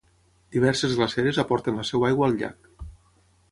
[0.55, 2.75] Diverses glaceres aporten la seva aigua al llac.